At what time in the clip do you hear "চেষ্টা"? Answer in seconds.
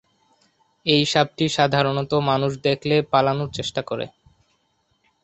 3.57-3.81